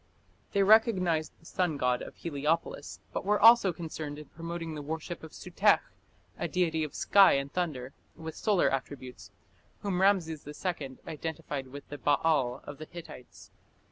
[0.53, 5.21] They recognized the sun god of Heliopolis, but were also concerned in promoting the worship
[5.21, 5.79] of Sutekh,
[6.39, 9.29] a deity of sky and thunder, with solar attributes,
[9.81, 13.51] whom Rameses II identified with the "Baal" of the Hittites.